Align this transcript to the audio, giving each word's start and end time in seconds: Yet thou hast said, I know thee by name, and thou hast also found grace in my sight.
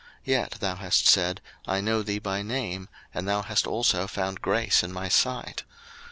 Yet 0.25 0.53
thou 0.59 0.77
hast 0.77 1.05
said, 1.05 1.41
I 1.67 1.79
know 1.79 2.01
thee 2.01 2.17
by 2.17 2.41
name, 2.41 2.89
and 3.13 3.27
thou 3.27 3.43
hast 3.43 3.67
also 3.67 4.07
found 4.07 4.41
grace 4.41 4.81
in 4.81 4.91
my 4.91 5.09
sight. 5.09 5.61